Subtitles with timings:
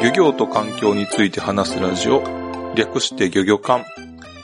[0.00, 2.22] 漁業と環境について話すラジオ、
[2.74, 3.84] 略して漁業館。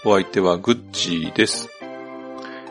[0.04, 1.68] お相手はグッチーです。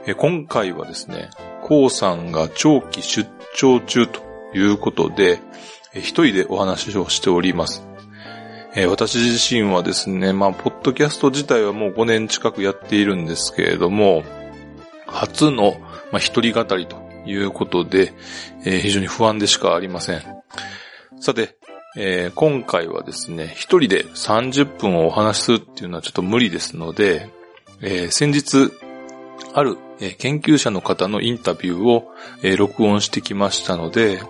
[0.06, 1.30] え今回はですね、
[1.62, 3.26] コウさんが長期出
[3.56, 4.22] 張中と
[4.54, 5.40] いうことで、
[5.94, 7.88] 一人でお話をしております。
[8.90, 14.24] 私自身はですね、まあ、ポッドキャスト自体はもう5年近くやっているんですけれども、
[15.06, 15.78] 初の、
[16.12, 16.98] まあ、一人語りと
[17.28, 18.14] いうことで、
[18.66, 20.24] えー非常に不安でしかありません。
[21.20, 21.56] さて、
[21.96, 27.30] えー今回はですね、一人で30分をお話しするっていうのはちょっと無理ですので、
[27.82, 28.72] えー先日、
[29.54, 29.78] ある、
[30.12, 34.22] 研究者の方のインタビューを、え録音してきましたので、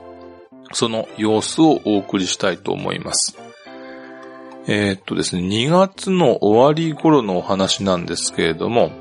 [0.74, 3.38] その様子をお送りしたいと思います。
[4.66, 8.92] えーっとですね、2月の終わり頃のお話なんですけれども、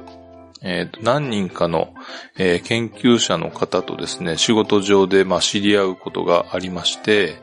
[0.60, 1.94] えーっと何人かの、
[2.36, 7.36] えー研究者の方とですね、仕事上でまあ知り合うことがありまして、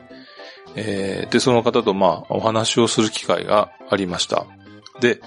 [0.76, 4.46] えーで、その方とまあお話をする機会がありました。
[5.00, 5.20] で、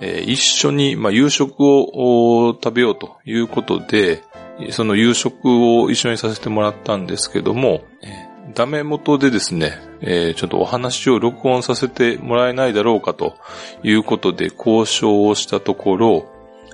[0.00, 4.22] えー一緒にまあ夕食をお食べようということで、
[4.70, 5.46] その夕食
[5.80, 13.34] を一緒にさせてもらったんですけども、えーダメ元でですね、えーちょっとお話を録音させてもらえないだろうかと
[13.82, 16.26] いうことで交渉をしたところ、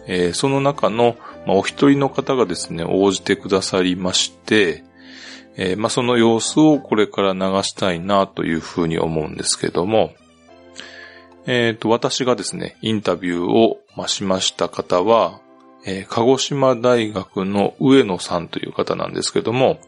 [0.06, 4.84] えーその中の、まあ、お一人の方がですね、応じてくださりまして、
[5.56, 10.12] えーまあ、その様子をこれから流したいなというふうに思うんですけども、
[11.46, 15.40] えっ、と、私がですね、インタビューを、しました方は、
[15.84, 19.80] えー鹿児島大学の上野さんという方なんですけども、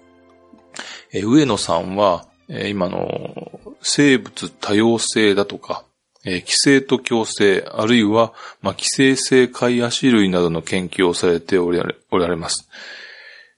[1.12, 5.84] えー上野さんは、えー今の生物多様性だとか、
[6.24, 12.68] えー寄生と共生、あるいは、まあ、寄生性貝足類などの研究をされておられおられます。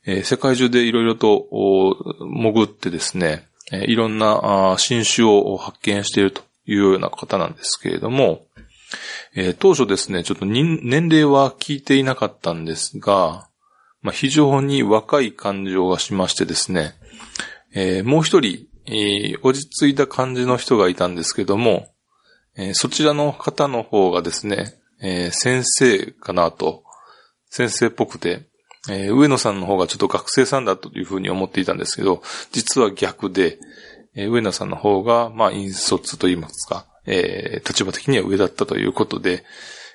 [0.06, 1.48] えー世界中でいろいろと
[2.20, 8.46] 潜ってですね、えーいろんな新種を発見しているというような方なんですけれども、
[9.34, 13.48] えー当初ですね、ちょっと年齢は聞いていなかったんですが、
[14.02, 16.94] まあ、非常に若い感情がしましてですね、
[17.74, 21.88] えーもう一人、えー落ち着いた感じの人がいたんですけども、
[22.56, 26.84] えそちらの方の方がですね、え先生かなと、
[27.50, 28.46] 先生っぽくて、
[28.88, 32.22] え上野さんの方がちょっと学生さんだというふうに思っていたんですけど、
[32.52, 33.58] 実は逆で、
[34.16, 39.44] えー上野さんの方が、まあ、引率と言いますか、えー立場的には上だったということで、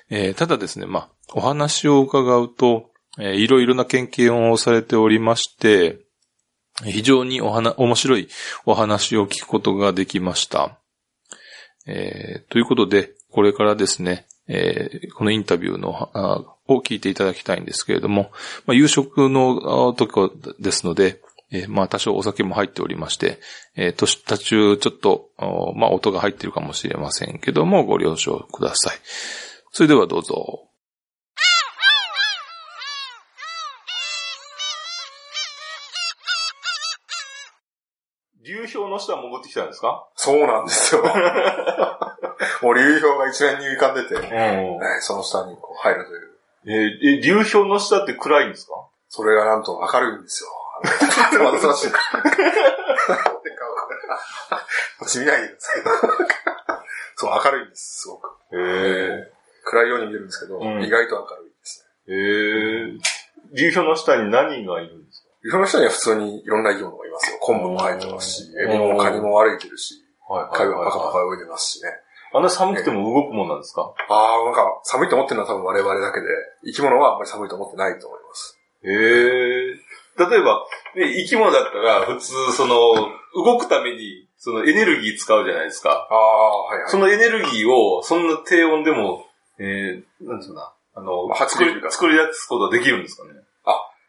[0.08, 5.98] えーただですね、まあ、お話を伺うと、えーいろいろな研究をされておりまして、
[6.84, 8.28] 非常にお話、面白い
[8.64, 10.78] お話を聞くことができました。
[11.86, 18.30] えーということで、これからですね、えーこのインタビューのあを聞いていただきたいんですけれども、
[18.66, 20.12] まあ、夕食の時
[20.60, 21.20] ですので、
[21.52, 23.38] えーまあ多少お酒も入っておりまして、
[23.76, 25.44] えー、途途中ちょっと、あ
[25.76, 28.96] まあ音が入っているかもしれませんけども、ご了承ください。
[29.70, 30.68] それではどうぞ。
[38.44, 40.08] 流氷の下潜ってきたんですか？
[40.16, 41.02] そうなんですよ。
[42.62, 44.22] もう流氷が一面に浮かんでて、うん。
[44.22, 46.28] ねその下にこう入るという。
[46.64, 48.72] えーえ流氷の下って暗いんですか？
[49.08, 50.50] それがなんと明るいんですよ。
[51.42, 51.90] まだそらしい。
[51.92, 51.98] こ
[55.04, 55.82] っち見ないでください。
[57.16, 58.28] そう、明るいんです、すごく。
[58.52, 59.30] へ
[59.64, 62.14] 暗いように見えるんですけど、うん意外と明るいですね。
[62.14, 62.14] え。
[62.14, 62.18] へ
[62.96, 62.98] え。
[63.54, 65.28] 流氷の下に何がいるんですか？
[65.44, 67.38] 流氷の下には普通にいろんな生き物がいますよ。
[67.40, 71.90] 昆布も生えてますし、うんエビもカニも歩いてるし、はい貝はパカパカ泳いでますしね。
[72.34, 73.92] あんな寒くても動くもんなんですか？
[74.08, 76.26] ああ、なんか寒いと思ってるのは多分我々だけで、
[76.64, 78.58] 生き物はあんまり寒いと思ってないと思います。
[78.84, 79.61] へえ。
[80.28, 80.64] 例えば、
[80.96, 82.76] ね、生き物だったら、普通、その、
[83.34, 86.08] 動くために、そのエネルギー使うじゃないですか。
[86.10, 86.90] ああ、はいはい。
[86.90, 89.26] そのエネルギーを、そんな低温でも、
[89.58, 93.30] えー、なんつうのあの、まあ発作り作り出すことはできるんですかね。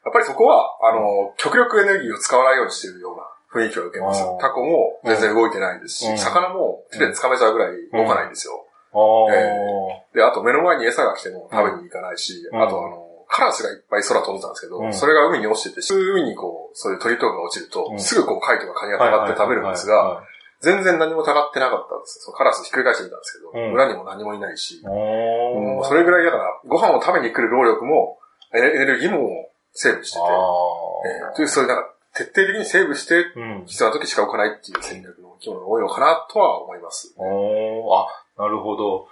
[0.04, 3.24] やっぱりそこは、あの、極力エネルギーを使わないようにしているような
[3.56, 4.22] 雰囲気を受けます。
[4.22, 4.38] あー。
[4.38, 6.18] タコも全然動いてないですし、うん。
[6.18, 8.68] 魚も手で掴めちゃうぐらい動かないんですよ。
[8.94, 12.62] ああ、えで、あと目の前に餌が来ても食べに行かないし、うん。
[12.62, 13.03] あとあの、
[13.34, 14.94] カラスがいっぱい空飛んでたんですけど、うん。
[14.94, 18.00] それが海に落ちてて、海にこう、そういう鳥とかが落ちると、うん。
[18.00, 20.22] すぐこう貝とかカニがたがって食べるんですが、
[20.62, 23.74] 全然何もたがってなかったんですカラスひっくり返してみたんですけど、うん。
[23.74, 28.20] 裏にも何もいないし、うんそれぐらいだから、ご飯を食べに来る労力も、
[28.54, 33.64] エネルギーもセーブしてて、あえーという、そういうなんか、徹底的にセーブして、うん。
[33.66, 37.16] 必要な時しか置かないっていう戦略の生き物が多いのかなとは思います。
[37.18, 38.08] おー、あ、
[38.38, 39.00] なるほど。
[39.00, 39.10] はい。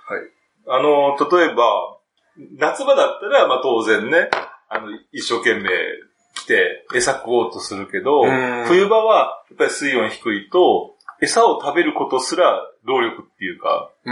[0.67, 1.97] あの、例えば、
[2.38, 4.30] 夏場だったら、まあ当然ね、
[4.69, 5.69] あの、一生懸命
[6.33, 14.10] 来て餌食おうとするけどうん、冬場はやっぱり水温低いと、餌を食べることすら労力っていうか、う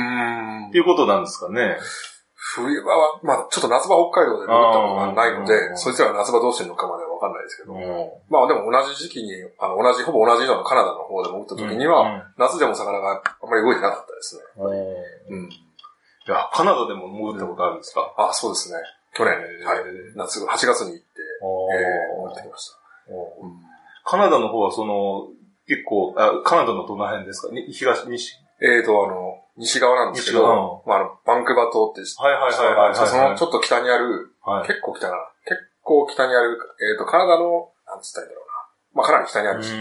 [0.70, 1.78] っていうことなんですかね。
[2.36, 7.82] 冬場は、まあちょっと夏場北海道で潜ったことがないので、そいつらが夏場どうしてるのかまではわかんないですけど、うん。
[8.30, 14.42] まあでも同じ時期に、あの、同じ、ほぼ同じようなカナダの方で潜った時には、夏でも魚があんまり動いてなかったですね。
[15.30, 15.50] うん。
[16.28, 16.34] うん。
[16.34, 18.78] いや、カナダでも潜ったことあるんですか、あ、そうですね。
[19.14, 19.34] 去年、
[19.66, 19.84] はい。
[20.16, 21.22] 夏、8月に行って、
[21.74, 22.78] えー、潜ってきました。
[24.06, 25.28] カナダの方はその、
[25.68, 27.54] 結構、あカナダのどの辺ですか？
[27.54, 28.34] に東、西？
[28.62, 34.68] えーと、あの、西側なんですけど、まあ、あの、バンクーバー島ってはいはいはいはいはいそのちょっと北にある、はい。
[34.68, 35.22] 結構北かな。
[35.46, 36.58] 結構北にある、
[36.92, 38.49] えーと、カナダの、なんつったらいいんだろうな。
[38.94, 39.74] まあ、かなり北にあるし、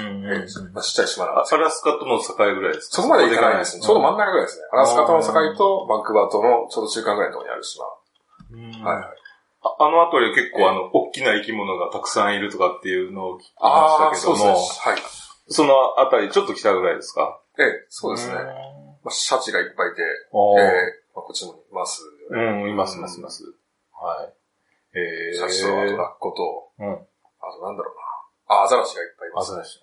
[0.73, 2.97] まあ、ちっちゃい島なんですあアラスカとの境ぐらいですか？
[2.97, 3.83] そこまで行かないですね。
[3.83, 4.27] ちょうど真ん中。
[4.27, 4.65] 中ぐらいですね。
[4.73, 7.85] アラスカとの境とバンクーバー島のちょうど中間ぐらいのところにある島。
[8.53, 9.05] うんはいはい。
[9.65, 14.31] ああの辺り結構あの、大きな生き物がたくさんいるとかっていうのを聞きました。
[14.31, 14.99] けども、はい。
[15.49, 17.41] その辺りちょっと北ぐらいですか？
[17.59, 18.35] ええ、そうですね。
[18.35, 22.03] んまあ、シャチがいっぱいいて、ええまあ、こっちにもいます。
[22.31, 23.43] うん、いますいますいます。
[23.93, 24.99] はい。
[24.99, 25.39] えー。
[25.39, 26.93] シャチと、あとラッコと、うん。
[26.93, 26.97] あ
[27.51, 28.08] となんだろうな。
[28.49, 29.53] あ、アザラシがいっぱいいます。
[29.53, 29.81] アザラシ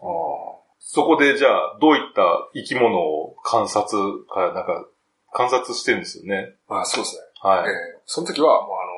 [0.80, 2.22] そこでじゃあ、どういった
[2.54, 3.98] 生き物を観察
[4.30, 4.86] か、なんか、
[5.34, 6.56] 観察してるんですよね。
[6.70, 7.22] まあ、そうですね。
[7.42, 7.70] はい。
[7.70, 8.96] ええその時は、もうあの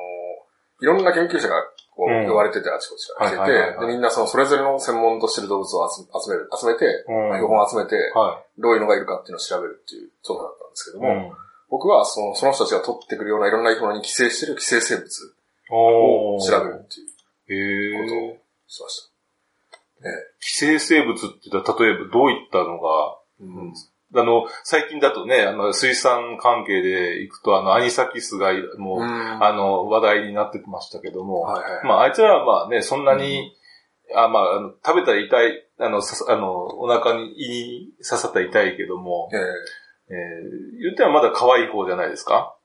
[0.80, 1.62] いろんな研究者が、
[1.96, 11.08] こう、うん呼ばれてて、あちこちから来てて、でみんなその、それぞれの専門としてる動物を集集める、集めて、うん標本を集めて、はどういうのがいるかっていうのを調べるっていう調査だったんですけどい。
[11.08, 11.34] も、
[11.70, 15.34] 僕はそのその人たちが取ってくるようないろんな生き物に寄生してる寄生生物
[15.72, 17.00] を調べるって
[17.52, 18.36] いうへことーを
[18.68, 19.17] しました。
[20.40, 23.74] 寄生生物って言ったら、例えばどういったのが、うん。
[24.14, 31.84] あの、最近だとね、あの、水産関係で行くと、あの、アニサキスが、もう、あの、話題になってましたけども、はいはい。
[31.86, 33.54] まあ、あいつらはまあね、そんなに、
[34.14, 39.40] あまああの、食べたら痛い、あの、ささあの、お腹に胃に刺さったら痛いけども、ええ。
[40.10, 42.56] えー、言ってはまだ可愛い方じゃないですか？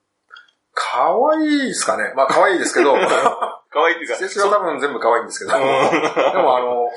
[0.73, 2.13] 可愛いですかね？
[2.15, 2.95] まあ可愛いですけど、
[3.73, 6.89] 可愛いっていうか、寄生虫は多分全部可愛いんですけど、うん でもあの、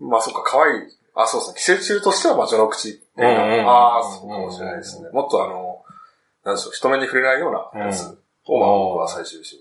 [0.00, 0.74] まあそっか、可愛い。
[1.14, 1.78] あ、そうですね。
[1.78, 3.44] 寄生虫としては、まあ、序の口っていうか。
[3.44, 5.08] うんうんああ、そうかもしれないですね。
[5.12, 5.84] もっとあの、
[6.44, 8.02] なんでしょう、人目に触れないようなやつ
[8.46, 9.58] を、まあ僕は最終的に。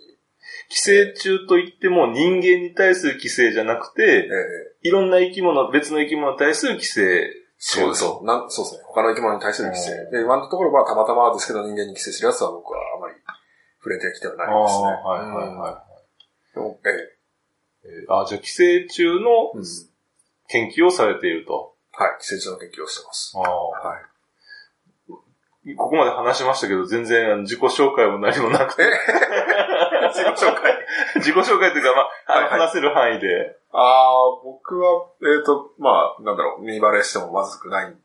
[0.70, 4.30] 寄生虫といっても人間に対する寄生じゃなくて、え
[4.86, 8.22] えいろんな生き物、別の生き物に対する寄生そうですと。
[8.24, 8.84] なんそうですね。
[8.88, 10.12] 他の生き物に対する寄生うん。
[10.12, 13.16] で、今のところはたまたまですけど人間に寄生するやつは僕はあまり
[13.84, 14.84] 触れてきてはないですね。
[14.86, 15.89] はいはいはでも
[16.86, 16.90] え
[17.86, 19.64] えあ、じゃあ寄生虫のうん
[20.50, 21.76] 研究をされていると。
[21.94, 22.22] はい。
[22.22, 23.34] 寄生虫の研究をしてます。
[23.36, 25.76] あはい。
[25.76, 28.82] ここまで話しましたけど、全然自己紹介も何もなくて。
[30.12, 30.86] 自己紹介。
[31.18, 33.58] 自己紹介というか、まあ、はいはい話せる範囲で。
[33.72, 37.96] ああ、僕は、えっ、と、まあ、なんだろう、見バレしてもまずくない。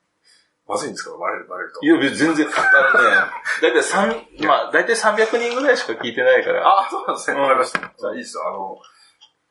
[0.67, 1.85] まずいんですけど、バレる、バレると。
[1.85, 3.17] いや、別に全然、あのね、
[3.63, 6.67] だいたい三まあ、だいたい300人ぐらいしか聞いてないから。
[6.67, 7.37] ああ、そうなんですね。
[7.37, 7.79] うんわかりました。
[7.81, 8.49] じゃあ、いいですよ。
[8.49, 8.79] あの、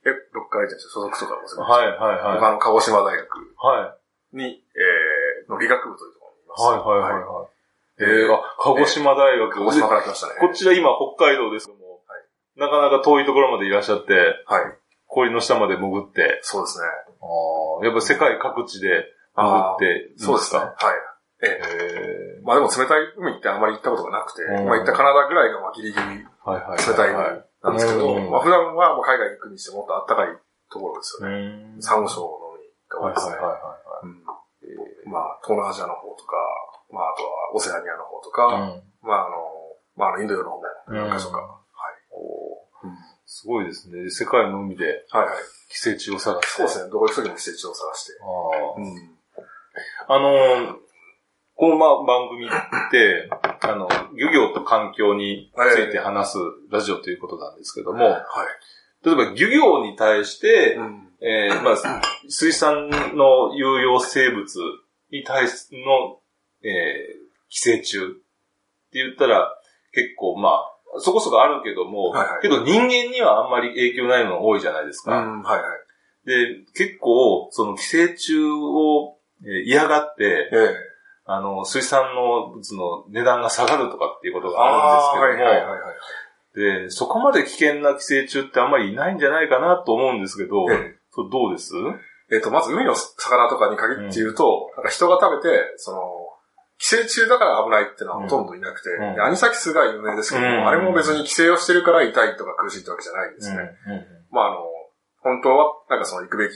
[0.05, 2.33] え、どっから言ってんですか所属とかもするはい、はい、はい。
[2.35, 3.27] 僕あの、鹿児島大学
[3.57, 3.95] は
[4.33, 4.37] い。
[4.37, 6.63] に、えー、の理学部というところにいます。
[6.63, 7.23] はい、はい、はい。
[7.23, 7.47] はい
[7.99, 9.53] ええーー、あ、鹿児島大学。
[9.53, 10.33] 鹿児島から来ましたね。
[10.39, 12.23] こちら今北海道ですけども、はい
[12.55, 14.13] なかなか遠いところまでいらっしゃって、
[14.45, 14.77] はい。
[15.07, 16.87] 氷の下まで潜って、そうですね。
[17.21, 20.25] あーやっぱ世界各地で潜ってるんですか？
[20.25, 20.59] そうですね。
[20.59, 20.73] はい。
[21.43, 26.23] えへえまあでも冷たい海ってあんまり行ったことがなくて、うんまあ行ったカナダぐらいがまあギリギリ。
[26.23, 30.37] 冷たい海なんですけど、うんまあ普段はもう海外に行くにしてもっと暖かい
[30.71, 31.77] ところですようね。
[31.77, 31.81] ん。
[31.81, 33.35] サンゴ礁の海が多はいいですね。
[33.35, 34.23] はいはいはうん
[35.11, 36.35] まあ、東南アジアの方とか、
[36.91, 38.79] まあ、あとはオセアニアの方とか。
[39.03, 39.35] まあ、あの、
[39.97, 41.39] まあ、あのインド洋の方も何か所か。
[41.39, 42.97] うんはい。
[43.25, 44.09] すごいですね。
[44.09, 45.35] 世界の海ではいはい。
[45.69, 46.47] 寄生虫を探して。
[46.47, 46.89] そうですね。
[46.91, 48.13] どこ行くときも施設を探して。
[48.21, 49.17] あーうん。
[50.07, 50.82] あのー
[51.63, 52.49] このまあ番組っ
[52.91, 53.29] て、
[53.61, 56.37] あの、漁業と環境について話す
[56.69, 59.05] ラジオということなんですけども、はい。
[59.05, 61.09] 例えば漁業に対して、うん。
[61.21, 64.45] えーまあ、水産の有用生物
[65.09, 66.19] に対しての、
[66.63, 68.01] えー寄生虫っ
[68.91, 69.47] て言ったら、
[69.93, 75.17] 結構まあ、そこそこあるけども、はいはいけど人間にはあんまり影響ないのが多いじゃないですか。
[75.17, 75.65] うん、はいはい。
[76.25, 80.92] で、結構、その寄生虫をえー嫌がって、ええ
[81.25, 86.83] あの、水産の物の値段が下がるとかっていうことがあるんですけども、はいはいはいはい。
[86.83, 90.95] で、そこまで危険な寄生虫ってあんまりいないんじゃないかなと思うんですけど、え
[91.31, 91.73] どうです？
[92.31, 94.83] ええっ、と、まず海の魚とかに限って言うと、なん。
[94.85, 96.01] か人が食べて、その、
[96.79, 99.15] 寄生虫だから危ないっていうのはほとんどいなくて、うん。
[99.15, 100.67] でアニサキスが有名ですけども、うん。
[100.67, 103.57] あれも別に寄生をしてるから痛いとか苦しいってわけじゃないんですね。
[104.31, 104.61] まああの、
[105.21, 106.55] 本当は、なんかその行くべき、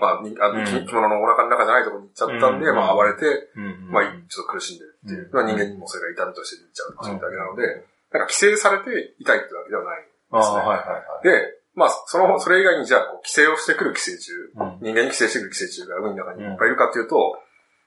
[0.00, 0.50] まあ、にあ
[0.86, 3.26] き物のお腹の中じゃないところに行っちゃったんで、うんまあ暴れて、
[3.56, 5.26] うんまあちょっと苦しんでるっていう。
[5.26, 5.32] うん。
[5.32, 8.26] まあ人間にもそれが痛みとして出ちゃうっていうだけなので、なん。
[8.26, 10.04] か寄生されて痛いってわけではない。
[10.32, 11.24] ああ、はいはいはい。
[11.24, 14.78] で、まあ、その、それ以外にじゃあ、こう寄生をしてくる寄生虫、うん。
[14.80, 17.36] 人間に寄生してくる寄生虫が海の中にいっぱいいるかっていうと、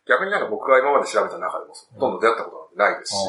[0.07, 3.25] 逆になんか僕が今まで調べた中でも、ほとんど出会ったことなんてないですし、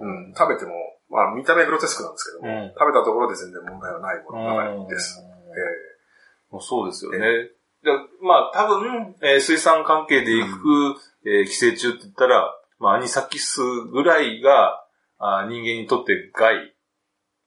[0.00, 0.76] うん、食べても、
[1.08, 2.72] まあ見た目グロテスクなんですけども、うん。
[2.76, 5.20] 食べたところで全然問題はないものばかりです。
[5.20, 7.48] えもうそうですよね。
[7.88, 13.60] でまあ多分、えー水産関係で行く、えー寄生虫って言ったら、まあアニサキス
[13.92, 14.84] ぐらいが、
[15.18, 16.74] あー人間にとって害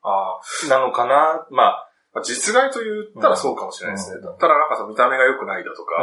[0.03, 1.47] あなのかな。
[1.51, 4.17] まあ、まあ、実害と言ったらそうかもしれないですね。
[4.17, 4.37] うん。
[4.37, 5.95] ただなんかその見た目が良くないだとか、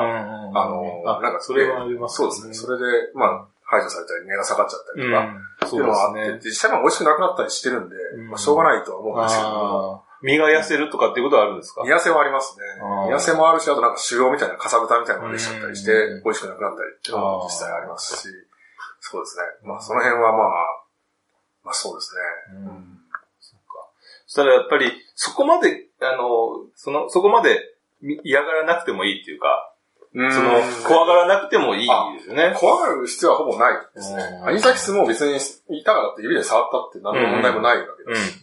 [0.54, 2.54] ああの、なんかそれはありますそうですね。
[2.54, 6.40] それで、まあ、排除されたり、値が下がっちゃったりとか、うん、そいうですね。
[6.42, 8.28] 実際も美味しくなくなったりしてるんで、うん。
[8.30, 11.82] まあ、しょうがないとは思うんですけど身が痩せるとかっていうことはあるんですか？
[11.84, 12.64] 見痩せはありますね。
[13.14, 18.28] 痩せもあるし、あとなんか腫瘍みたいな、かさぶたみたいなのができちゃったりしてうん、美味しくなくなったりっていうのも実際ありますし、
[19.00, 19.68] そうですね。
[19.68, 20.50] まあその辺はまあ、
[21.64, 22.14] まあそうです
[22.52, 22.58] ね。
[22.58, 22.98] うん。
[23.40, 23.88] そっか。
[24.26, 27.60] そしたらやっぱり、そこまで、あの、その、そこまで
[28.00, 29.74] み嫌がらなくてもいいっていうか、
[30.14, 30.32] うん。
[30.32, 30.50] その、
[30.86, 32.54] 怖がらなくてもいいですよね。
[32.56, 34.22] 怖がる必要はほぼないですね。
[34.40, 34.44] う。
[34.44, 34.48] ん。
[34.48, 35.36] アニサキスも別に
[35.78, 37.86] いたからって指で触ったって何の問題もないわ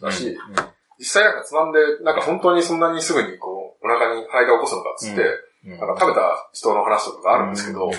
[0.00, 5.28] だし、うん実際なんかつまんで、なんか本当にそんなにすぐにこう、お腹に肺が起こすのかっつって、うん
[5.66, 7.90] なんか食べた人の話とかがあるんですけど、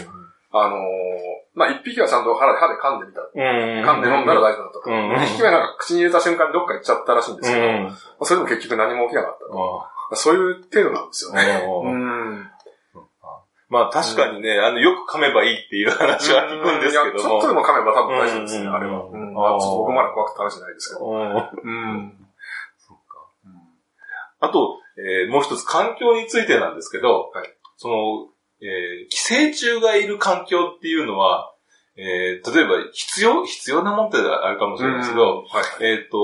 [0.51, 0.79] あのー、
[1.53, 3.19] まあ、一匹はちゃんと歯で歯で噛んでみた。
[3.19, 3.83] うん。
[3.83, 4.81] 噛んで飲んだら大丈夫だったと。
[4.87, 7.87] うん二匹目はなんか口に入れた瞬間にどっか行っちゃったらしいんですけど、まうん。
[7.91, 9.83] あそれでも結局何も起きなかったと。
[10.13, 11.43] あそういう程度なんですよね。
[13.69, 17.19] まあ確かにね、あの、よく噛めばいいっていう話は聞くんですけいやども。
[17.19, 19.03] ちょっとでも噛めば多分大丈夫ですね、うんあれは。
[19.03, 21.11] あちょっと僕まだ怖くて試してないですけど。
[21.11, 22.26] うんうん。
[24.39, 27.47] あと、えーもう一つ環境についてなんですけど、はい。
[27.77, 27.95] その、
[28.61, 31.53] えー寄生虫がいる環境っていうのは、
[31.95, 35.43] えー例えば必要必要なもんってあるかもしれないですけど、は
[35.81, 35.83] い。
[35.83, 36.17] えっ、と、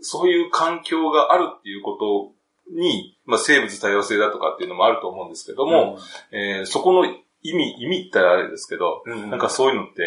[0.00, 1.92] そういう環境があるっていうこ
[2.68, 5.98] とに、まあ、生物多様性だとかっていうのもあると思うんですけども、
[6.30, 10.02] えーそこの意味、意味ってあれですけど、うん、なんかそういうのって、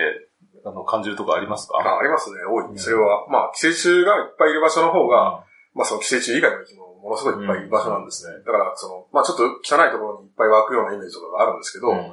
[0.65, 1.77] あの、感じるとこありますか？
[1.77, 2.79] あありますね、多い。
[2.79, 5.43] それは、まあ、寄生虫がいっぱいいる場所の方が、
[5.77, 8.41] まあその寄生虫以外の生き物もものすごいいっぱいいる場所なんですね。
[8.43, 12.11] だから、その、まあちょっと汚いところにいっぱい湧くようなイメージとかがあるんですけど、うん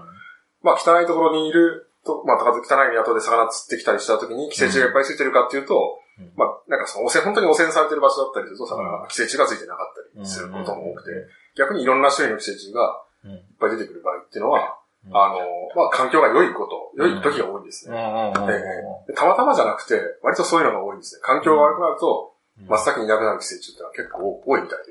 [0.64, 11.10] まあ汚いところにいると、まあ汚い港で魚釣ってきたりした時に寄生虫がいっぱいついてるかっていうと、うんまあなんかその汚染、本当に汚染されてる場所だったりすると、魚が寄生虫がついてなかったりすることも多くて、
[11.58, 15.36] 逆にいろんな種類の寄生虫がうんいっぱい出てくる場合っていうのは、うんあの、
[15.76, 17.96] まあ環境が良いこと、良い時が多いんですね。
[19.14, 21.20] たまたまじゃなくて、割とそういうのが多いんですね。
[21.22, 24.84] 環境が悪くなると、真っ先にいなくなる寄生虫ってのは結構多いみたいで。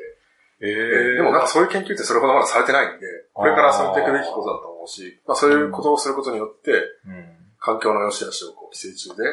[0.65, 7.35] ええでもなんかそういう研究ってそれほどまだされてないんで、これからされていくべきことだと思うし、まあそういうことをすることによって、うん。
[7.59, 9.23] 環境の良し悪しをこう寄生虫で、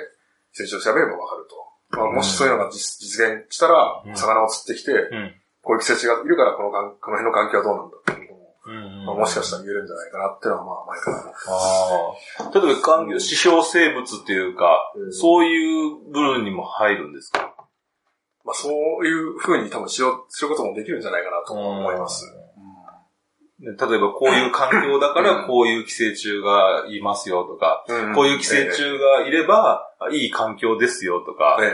[0.54, 1.98] 寄生虫を調べればわかると。
[1.98, 4.16] まあもしそういうのが実実現したらう、ん。
[4.16, 5.34] 魚を釣ってきて、うん。
[5.62, 6.76] こういう寄生虫がいるからこのこ
[7.10, 11.16] の辺の環境はどうなんだっていうことも、うんまあもしかしたら言えるんじゃないかなっていうのはまあ前から。
[12.50, 12.66] 思。
[12.66, 15.12] 例えば環境、指標生物っていうか、うん。
[15.12, 17.54] そういう部分にも入るんですか？
[18.44, 22.26] まあそういう風に多分しよう、することもできるんじゃないかなと思います。
[22.26, 22.40] ね
[23.60, 25.26] 例えばこういう環境だかうん。
[25.26, 28.14] らこういう寄生虫がいますよとか、うん。
[28.14, 31.72] こういう寄生虫がいればいい環境ですよとかえ、え。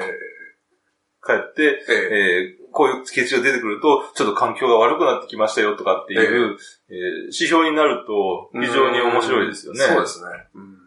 [1.24, 1.94] 帰って、ええ。
[1.94, 6.58] ええーこういう寄生虫が出てくると、ちょっと環境が悪くなってきましたよとかっていう、
[6.90, 6.96] えー
[7.26, 9.80] 指標になると非常に面白いですよね。
[9.80, 10.28] そうですね。
[10.56, 10.85] うん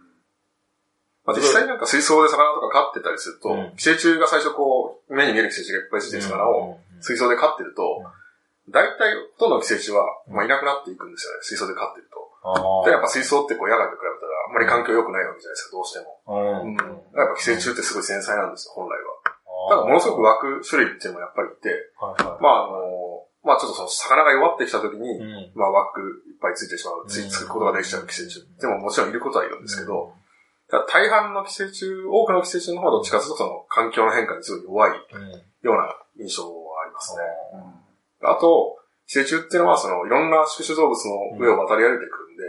[1.30, 8.02] まあ、実際なんか水槽で魚とか飼ってたりすると、うん寄生虫が最初こう、目に見える寄生虫がいっぱいついてる魚を水槽で飼ってると、
[8.70, 12.20] 大体ほとんどの寄生虫は、まあ、いなくなっていくんですよね、水槽で飼ってると。
[12.42, 16.18] あで、やっぱ水槽ってこう野外と比べたらあんまり環境良くないわけじゃないですか、どうしても。
[16.26, 16.78] あ、うんうん。
[17.14, 19.30] やっぱ寄生虫ってすごい繊細なんですよ、本来は。
[19.70, 21.70] だからものすごく湧く種類っていうのもやっぱりいて、
[22.00, 28.48] はいはいまああの、まあちょっとその魚が弱ってきた時に、うんまあ湧く、いっぱいついてしまう、ついつくことができちゃう寄生虫。
[28.60, 30.20] でももちろんいることはいるんですけど、ただ
[30.70, 37.24] 大半の寄生虫、多くの寄生虫の方がどっちかというとその環境の変化にすごい弱いうんような印象はありますね。
[38.22, 42.44] あと、寄生虫っていうのはそのいろんな宿主動物の上を渡り歩いてくるんで、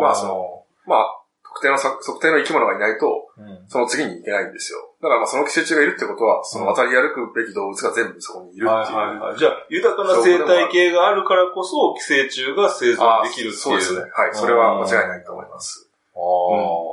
[0.00, 1.22] まあその、まあ、
[1.52, 3.68] 特定のさ、特定の生き物がいないと、うん。
[3.68, 4.78] その次に行けないんですよ。
[5.02, 8.96] だからまあその寄生虫がいるってことは、その渡り歩くべき動物が全部そこにいるっていう。
[8.96, 9.38] はいはいはい。
[9.38, 13.52] じゃあ、豊かな生態系があるからこそ、寄生虫が生存あできるっていう。
[13.58, 14.00] そうですね。
[14.14, 14.34] はい。
[14.34, 15.90] それは間違いないと思います。
[16.16, 16.22] ああ。
[16.22, 16.91] うん。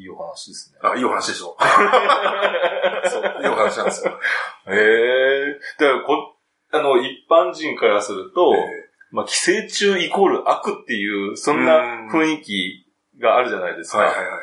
[0.00, 0.78] いいお話ですね。
[0.82, 1.56] あ、いいお話でしょ。
[3.10, 4.18] そう、いいお話なんですよ。
[4.68, 5.60] へえ。
[5.78, 6.36] だからこ、
[6.72, 12.86] あの、一般人からすると、えまあ、寄生虫イコール悪っていう、そんな雰囲気
[13.20, 13.98] があるじゃないですか。
[13.98, 14.42] ーはいはいはいはい。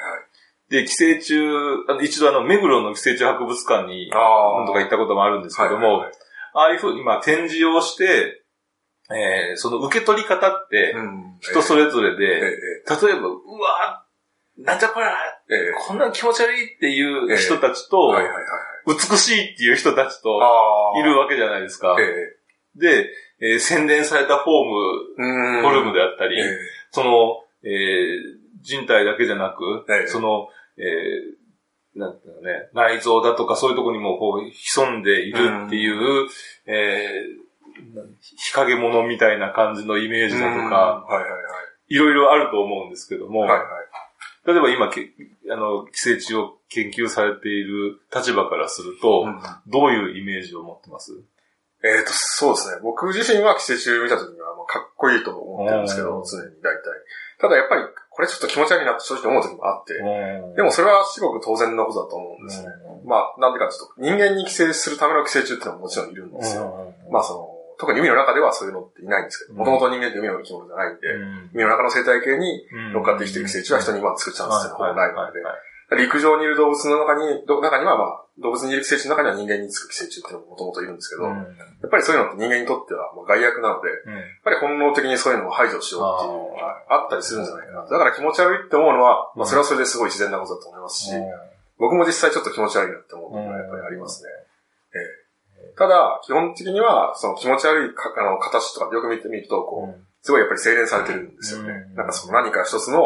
[0.69, 1.37] で、寄生虫、
[1.87, 4.17] あの一度あの、目黒の寄生虫博物館に、あ
[4.57, 6.13] 何とか行ったこともあるんですけども、はいはいはい
[6.53, 8.43] ああいうふうに、まあ、展示をして、
[9.11, 12.41] えーその受け取り方って、うん人それぞれええで、
[13.07, 14.03] 例えば、うわ
[14.57, 15.36] なんじゃこら、えええ
[15.87, 17.01] こんな気持ち悪いってい
[17.33, 18.11] う人たちと。
[18.87, 21.95] 美しいっていう人たちと、あいるわけじゃないですか。
[21.99, 22.37] ええ。
[22.79, 24.75] で、えー洗練されたフォーム、
[25.17, 25.61] うん。
[25.61, 26.57] フォルムであったり、ええ。
[26.91, 30.07] その、えー人体だけじゃなく、ええ。
[30.07, 36.27] その、えーなんていうのね、内臓だとかそういうところにもこう潜んでいるっていう、
[36.67, 37.47] えー
[38.37, 41.13] 日陰者みたいな感じのイメージだとか、うん。
[41.13, 41.41] はいはいはい。
[41.89, 43.61] いろいろあると思うんですけども、はいはい。
[44.47, 45.11] 例えば今け、
[45.51, 51.11] あの、寄生虫を研究されている立場からすると、うんどういうイメージを持ってます？
[51.83, 52.79] えっ、と、そうですね。
[52.81, 56.81] 僕自身は寄生虫見た時には、まあ、かっこいいと思ってるんですけど、うん常に大体。
[57.39, 62.69] ただやっぱり、これちょっと気持ち悪いなって正直思う時もあって、ででもそれはすごく当然のことだと思うんですね。
[63.05, 66.95] まあ、なんでかちょっと人間に寄生するための寄生虫っていうのはもちろんいるんですよ。
[67.11, 67.46] まあその、
[67.79, 69.59] 特に海の中ではそういうのっていないんですけど、うん。
[69.59, 71.07] もともと人間って海の生き物じゃないんで、
[71.53, 75.39] 海の中の生態系に乗っかってきてる寄生虫は人にまあ作るチャンスっていうのはほぼないので、
[75.95, 83.97] 陸上にいる動物の中に、ど中にはまあ、動物にいる寄生虫の中には人間につく寄生虫っていうのももともといるんですけど、やっぱりそういうのって人間にとってはもう害悪なので、やっ
[84.43, 87.87] ぱり本能的にそういうのを排除しようっていうのがあったりするんじゃないかな。
[87.87, 91.11] だから気持ち悪いって思うのは、まあそれはそれですごい自然なことだと思いますし、
[91.79, 94.29] 僕も実際ちょっと気持ち悪いなって思うのがやっぱりありますね。
[95.77, 101.71] ええただ、基本的には、その気持ち悪いかあの形とかよく見てみると、こう、すごいやっぱり精錬されてるんですよね。
[101.71, 101.95] うん。
[101.95, 102.99] なんかその何か一つの、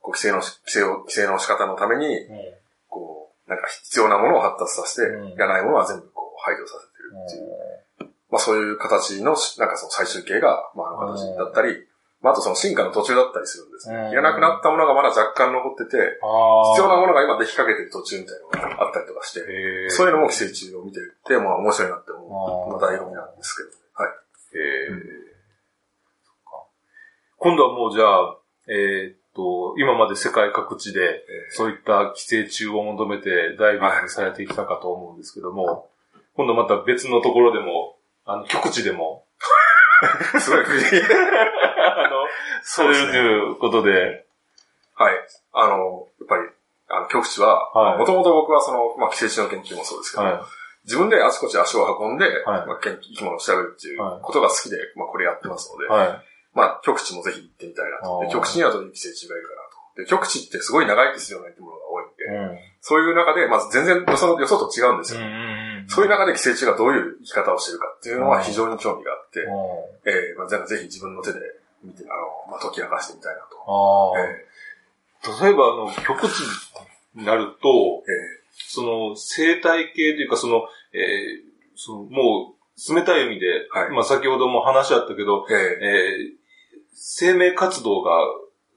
[0.00, 2.26] こう、規制の、規制を、規制の仕方のために、
[2.88, 5.28] こう、なんか必要なものを発達させて、うん。
[5.28, 8.10] いらないものは全部こう排除させてるっていう。
[8.30, 11.86] まあそういう形の、なんかその最終形が、まああの形だったり、
[12.20, 13.90] まああとその進化の途中だったりするんです。
[13.90, 13.96] うん。
[13.96, 14.10] ね。
[14.10, 16.18] いらなくなったものがまだ若干残ってて、
[16.74, 19.40] 必要なものが今できかけてる途中みたいなのがあったりとかして、
[19.90, 22.30] そういうのも寄生虫を見てるって、まあ面白いなって思う。
[22.74, 23.70] まあ醍醐味なんですけど。
[23.70, 23.76] ね。
[23.94, 24.10] はい。
[24.10, 25.02] へー。
[26.26, 26.66] そっか。
[27.38, 35.88] 今度はもうじゃあ、えーっと、今まで世界各地で、えそういった寄生虫を求めてダイビングされてきたかと思うんですけども、
[36.34, 40.60] 今度また別のところでも、あの、極地でも、ー すごい
[42.62, 44.26] されるということで、
[44.94, 45.14] はい。
[45.52, 46.42] あの、やっぱり、
[46.88, 50.46] あの、極地は、はいもともと僕はその、まあ、寄生虫の研究もそうですけど、は
[50.84, 55.88] 自分であちこち足を運んで、はいまあ、生き物を調べるっていうはいことが好きで、まあ、これやってますので、い。
[55.88, 56.24] はい。
[56.54, 58.22] まあ、極地もぜひ行ってみたいなと。
[58.22, 60.02] あーで極地にはどういう寄生虫がいるかなと。
[60.02, 65.20] で極地ってすごい長生きするような生き物が多いんで、うんそういう中で、まず全然よその、よそと違うんですよ。
[65.88, 69.40] そういう中で寄生虫がどういう生き方をしているかっていうのは非常に興味があって、
[70.06, 71.40] えーまあ、ぜぜひ自分の手で
[71.82, 74.14] 見て、あの、まあ、解き明かしてみたいなと。
[74.18, 74.48] え
[75.44, 76.40] 例えば、あの、極地
[77.14, 80.62] になると、ーえその生態系というか、その、
[80.92, 81.48] えー
[81.80, 86.38] そのもう冷たい海で、はいまあ先ほども話あったけど、ーええー
[87.00, 88.10] 生命活動が、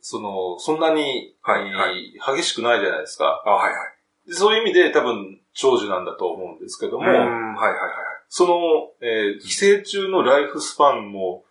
[0.02, 3.44] その、そんなに、はいは激しくないじゃないですか。
[3.46, 4.30] ーあ、はいはい。
[4.30, 7.82] でそういう意味で多分長寿なんだと思うんですけども、はいはいはい。
[8.30, 8.54] その、
[9.02, 11.44] えー寄生虫のライフスパンも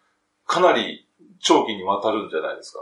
[0.47, 1.09] かなり
[1.43, 2.79] 長期にわたるんじゃないですか？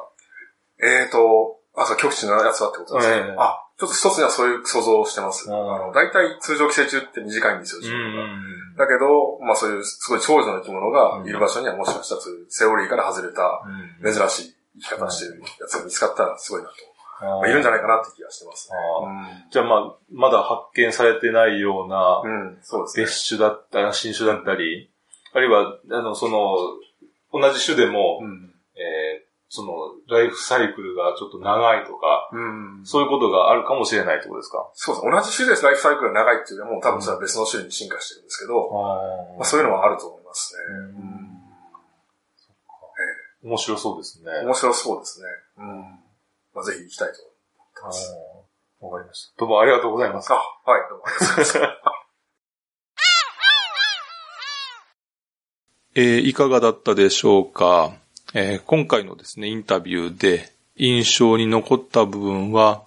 [0.81, 5.49] えーと、あ、そう、極地のやつはってことですか、ええあ、ちょっと一つにはそういう想像をしてます。
[5.49, 8.25] うんあの、大体通常寄生虫って短いんですよ、寿命が。
[8.27, 13.63] んだけど、まあそういうすごい長寿の生き物がいる場所にはもしかしたらそういうセオリーから外れた
[14.05, 16.75] 珍しい生き方をしているやつが見つかったらすごいなと。
[17.21, 18.77] まあ、いるんじゃないかなって気がしてますね。
[19.51, 23.05] じゃあまあ、まだ発見されてないようなうん、うん、そうですね。
[23.07, 24.89] 別種だったり、新種だったり、
[25.35, 26.57] あるいは、あの、その、
[27.33, 28.48] 同じ種でも、うん。
[29.51, 29.73] えーその、
[30.09, 32.85] ライフサイクルがちょっと長いとか、うん。
[32.85, 34.69] そういうことがあるかもしれないってことですか？
[34.75, 35.11] そうです。
[35.11, 38.69] 同じ種でライフサイクルが長いっていうのはもう多分それは別の種に進化してるんですけど、
[39.39, 40.61] まあ、そういうのはあると思いますね。
[43.43, 44.31] 面白そうですね。
[44.45, 45.27] 面白そうですね。
[45.59, 45.81] うん。
[46.55, 47.33] まあ、ぜひ行きたいと思っ
[47.75, 48.13] てます。
[48.81, 49.35] わかりました。
[49.39, 50.31] どうもありがとうございます。
[50.33, 50.43] あ、は
[50.79, 51.79] い、どうもありがとうございます。
[55.95, 57.93] えーいかがだったでしょうか、
[58.35, 62.83] えー今回のですね、インタビューで、印象に残った部分は、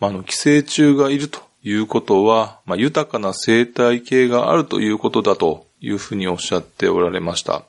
[0.00, 7.64] まあ、あの、寄生虫がいるということは、まあ、豊かな生態系があるということだというふうにおっしゃっておられました。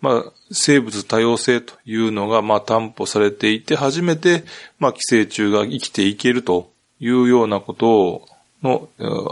[0.00, 4.44] まあ、生物多様性というのが、まあ、担保されていて、初めて、
[4.78, 8.28] まあ、寄生虫が生きていけるというようなことを、
[8.62, 8.88] の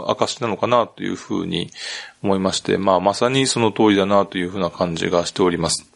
[0.09, 1.71] 証なのかなというふうに
[2.21, 5.92] 思いまして、まあ、まさにその通りだなというふうな感じがしております。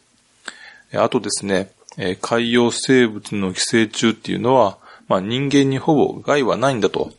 [0.94, 1.72] あとですね、
[2.20, 7.12] 海洋生物の寄生虫っていうのは、まあ、人間にほぼ害はないんだと。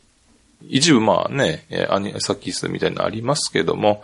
[0.68, 4.04] 一部まあね、アニサキスみたいなのありますけども、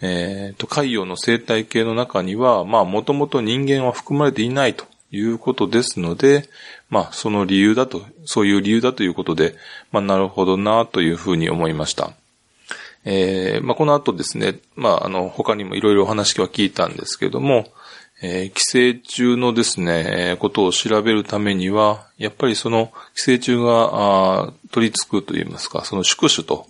[0.00, 6.48] えっ、ー、と、海洋の生態系の中には、まあ、もともと人間は含まれていないということですので、
[6.90, 9.54] まあ、その理由だと、そういう理由だということで、
[9.92, 12.12] まあ、なるほどな、というふうに思いました。
[13.04, 17.66] えー、まあ、この後ですね、まあ、あの、他にもいろいろお話は聞いたんですけども、
[18.24, 20.04] えー、寄生虫のですね、
[20.34, 26.68] えことを調べるためには、やっぱりその寄生虫があ取り付くといいますか、その宿主と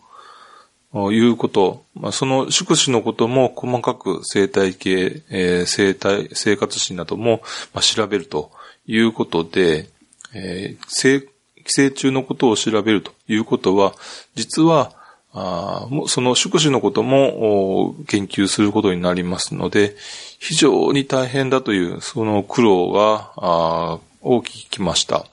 [0.94, 7.42] いうこと、まあ、その宿主のことも細かく生態系、えー、生態、生活史なども、
[7.74, 8.50] まあ、調べると
[8.86, 9.90] いうことで、
[10.34, 11.28] えー、寄
[11.66, 13.94] 生虫のことを調べるということは、
[14.34, 15.01] 実は、
[15.34, 19.96] あその宿主のことも研究することになりますので、
[20.38, 25.26] 非常に大変だという、その苦労が大きくきました。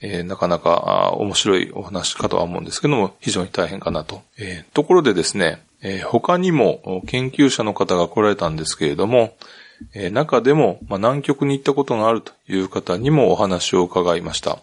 [0.00, 4.22] えー、なかなか面白いお話かとは思うんですけども、非常に大変かなと。
[4.38, 9.36] えー、ところでですね、えー、他にも研究者の方が来られたんですけれども、
[9.94, 14.58] え中でも、まあ、南極に行ったことがあるという方にもお話を伺いました。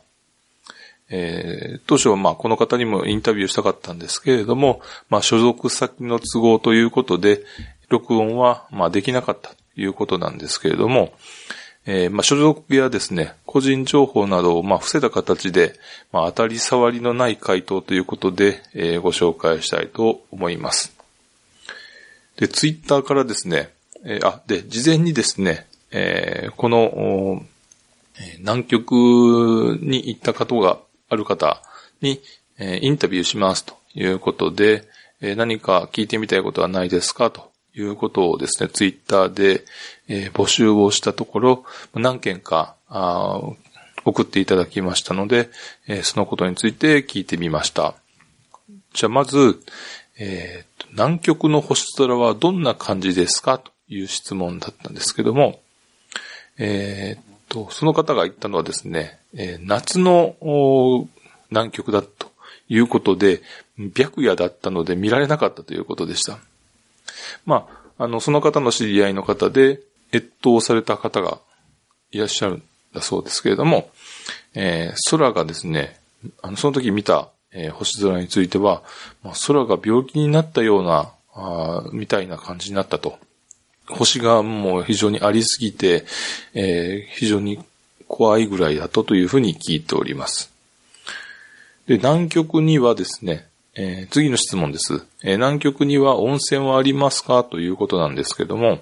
[1.09, 7.43] えー、当初はまあこの方にもインタビューしたかったんですけれども、まあ所属先の都合ということで、
[7.89, 11.13] 録音はまあできなかったということなんですけれども、
[11.87, 15.79] えー、まあ、所属やですね、個人情報などを、まあ、伏せた形で、
[16.11, 20.95] まあ、当たり障りのない回答ということで、えー、ご紹介したいと思います。
[22.37, 23.69] で、ツイッターからですね、
[24.03, 27.43] えー、あ、で、事前にですね、えー、この、
[28.39, 31.61] 南極に行った方がある方
[32.01, 32.21] に、
[32.57, 34.87] え、インタビューしますということで、
[35.21, 39.65] え、何か聞いてみたいことはないですかということをですね、ツイッターで、
[40.07, 42.75] え、募集をしたところ、何件か
[44.03, 45.49] 送っていただきましたので、
[45.87, 47.95] え、そのことについて聞いてみました。
[48.93, 49.61] じゃあまず、
[50.17, 55.59] えー、南極の星空はどんな感じですかという質問だったんですけども、
[56.57, 60.35] えー、と、その方が言ったのはですね、えー、夏の
[61.49, 62.31] 南極だと
[62.69, 63.41] いうことで、
[63.95, 66.39] 白夜だったので見られなかったということでした。
[67.45, 69.79] まあ、あの、その方の知り合いの方で、
[70.13, 71.39] 越冬された方が
[72.11, 73.89] いらっしゃるんだそうですけれども、
[74.53, 75.99] えー、空がですね、
[76.41, 78.83] あの、その時見た、えー、星空については、
[79.23, 83.19] まあ、空が病気になったような、あみたいな感じになったと。
[83.87, 86.05] 星がもう非常にありすぎて、
[86.53, 87.63] えー、非常に
[88.07, 90.51] 怖いぐらいだとというふうに聞いております。
[91.87, 98.79] で、南極にはですね、えー、次の質問です、えー、南極には温泉はありますかということなんですけども、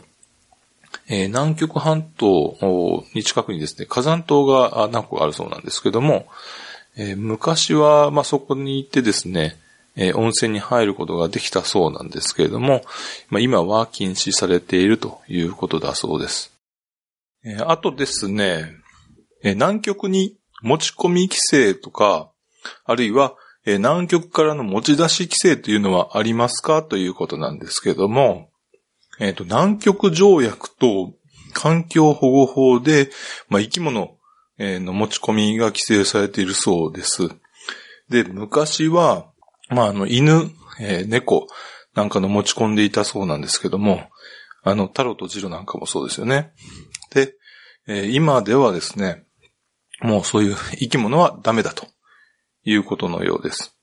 [1.08, 6.28] えー、南極半島に近くにですね、火山島が何個あるそうなんですけども、
[6.96, 9.58] え昔は、まあ、そこに行ってですね、
[9.96, 12.84] え温泉に入ることができたそうなんですけれども、
[13.30, 16.52] まあ、今は禁止されているということだそうです。
[17.46, 18.72] えあとですね、
[19.44, 22.32] え南極に持ち込み規制とか、
[22.86, 28.50] あるいはえー、南極からの持ち出し規制というのはありますかということなんですけれども、
[29.20, 31.14] えっ、と、南極条約と
[31.54, 33.10] 環境保護法で、
[33.48, 34.18] まあ、生き物
[34.58, 37.30] の持ち込みが規制されているそうです。
[38.10, 39.28] で、昔は、
[39.70, 41.48] まあ、あの、犬、えー、猫
[41.96, 44.10] なんかの持ち込んでいたそうなんですけども、
[44.64, 46.54] あの、タロとジロなんかもそうですよね。
[47.12, 47.36] で、
[47.88, 49.26] えー、今ではですね、
[50.02, 51.94] もうそういう生き物はダメだと。
[52.66, 53.76] いうことのようです。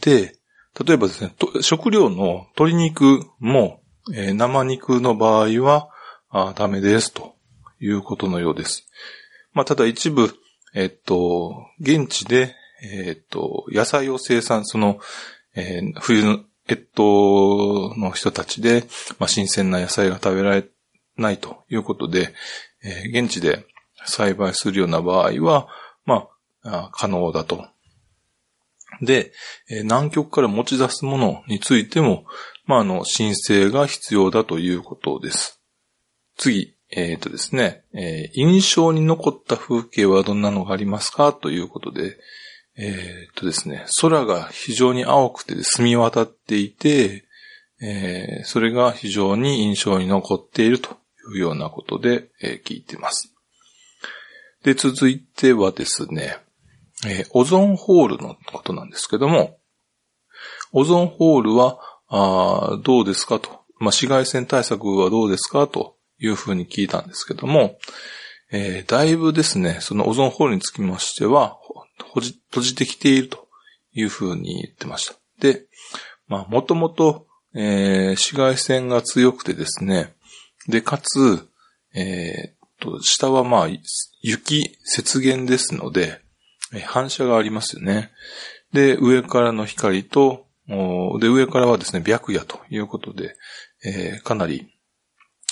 [0.00, 0.36] で、
[0.84, 3.80] 例えばですね、食料の鶏肉も、
[4.12, 5.88] えー、生肉の場合は
[6.30, 7.36] あダメですと
[7.80, 8.86] いうことのようです。
[9.52, 10.34] まあ、ただ一部、
[10.74, 15.00] えっと、現地で、えっと、野菜を生産、その、
[15.54, 18.84] えー、冬の、えっと、の人たちで、
[19.18, 20.64] まあ、新鮮な野菜が食べられ
[21.16, 22.34] ないということで、
[22.82, 23.64] えー、現地で
[24.04, 25.68] 栽培するような場合は、
[26.04, 26.28] ま
[26.64, 27.66] あ、可能だと
[29.02, 29.32] で、
[29.68, 32.24] え南極から持ち出すものについても、
[32.66, 35.60] まあ、あの、申請が必要だということです。
[36.36, 41.32] 次、えっ、ー、とですね、えー、印象に残った風景はどんなのがありますか？
[41.32, 42.16] ということで、
[42.76, 47.24] えっ、とですね、空が非常に青くて澄み渡っていて、
[47.80, 50.96] えー、それが非常に印象に残っていると
[51.32, 53.32] いうようなことで、えー、聞いています。
[54.64, 56.38] で、続いてはですね、
[57.06, 59.58] えー、オゾンホールのことなんですけども、
[60.72, 67.78] オゾンホールは、あどうですかと、まあ、紫外線対策はどうですかというふうに聞いたんですけども、
[68.52, 71.58] えー、だいぶですね、そのオゾンホールにつきましては、
[71.98, 73.48] 閉じ閉じてきていると
[73.92, 75.14] いうふうに言ってました。
[75.40, 75.66] で、
[76.26, 80.14] まあ、もともと、えー、紫外線が強くてですね、
[80.68, 81.46] で、かつ、
[81.94, 83.68] えー、と、下はまあ、
[84.22, 86.20] 雪、雪原ですので、
[86.86, 88.10] 反射がありますよね。
[88.72, 90.46] で、上からの光と、
[91.20, 93.36] で、上からはですね、白夜ということで、
[93.84, 94.68] えー、かなり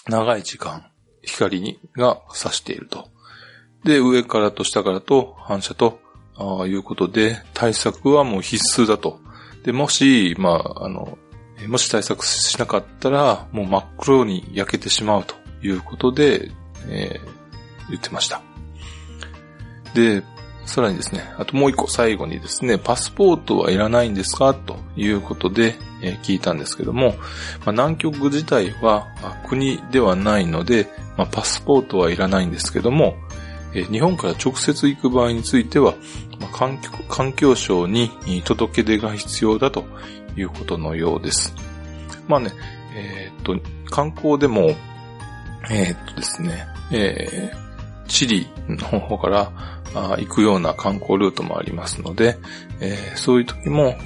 [0.08, 0.90] 長い時間、
[1.22, 3.08] 光にが差していると。
[3.84, 6.00] で、上からと下からと反射と、
[6.62, 9.20] あいうことで、対策はもう必須だと。
[9.64, 11.18] で、もし、まあ、あの、
[11.68, 16.50] もし対策しなかったら、もう真っ黒に焼けてしまうということで、
[16.88, 18.42] えー、言ってました。
[19.94, 20.24] で、
[20.64, 24.54] さらにですね、あともう一個最後にですね、パスポートはいらないんですか？
[24.54, 27.14] ということで、えー、聞いたんですけども、
[27.64, 29.06] まあ、南極自体は
[29.48, 33.14] 国ではないので、まあ、パスポートはいらないんですけども、
[33.72, 35.94] 日本から直接行く場合については、
[36.40, 38.10] ま、環境環境省に
[38.44, 39.84] 届け出が必要だと
[40.36, 41.54] いうことのようです。
[42.28, 42.52] まあね、
[42.94, 43.58] えー、っと、
[43.90, 44.74] 観光でも、
[45.70, 49.52] えー、っとですね、えー、チリの方から
[50.16, 52.38] 行くような観光ルートもありますので、
[52.80, 53.96] えー、そういう時も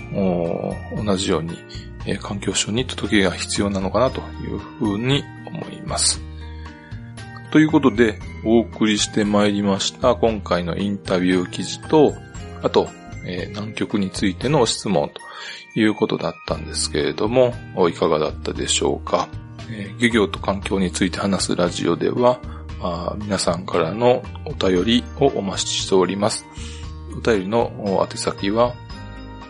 [1.05, 1.59] 同じように、
[2.07, 6.26] え、環境省に届けが必要なのかなというふうに思います。
[7.51, 12.15] ということで、お送りしてまいりました今回のインタビュー記事と、
[12.63, 12.89] あと、
[13.25, 15.21] えー、南極についての質問と
[15.79, 17.55] いうことだったんですけれども、
[17.89, 19.29] いかがだったでしょうか？
[19.71, 22.41] えー、漁業と環境について話すラジオでは、
[22.81, 26.45] あ皆さんからのお便りをお待ちしております。
[27.17, 28.75] お便りの宛先は、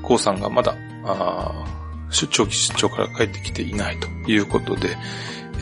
[0.04, 0.75] コウさんがまだ、
[1.06, 1.65] あ
[2.12, 4.97] 出張期出張から帰ってきていないということで、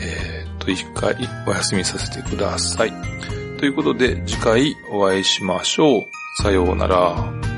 [0.00, 1.16] えー、と、一回
[1.46, 2.92] お休みさせてください。
[3.58, 6.02] ということで、次回お会いしましょう。
[6.42, 7.49] さようなら。